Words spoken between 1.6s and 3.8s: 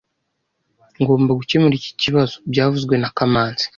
iki kibazo byavuzwe na kamanzi